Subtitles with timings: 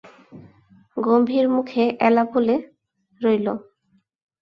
[0.97, 2.55] গম্ভীর মুখে এলা বলে
[3.21, 3.47] রইল।